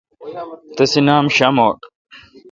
تسے 0.75 0.99
نام 1.07 1.25
شاموٹ۔ 1.35 1.79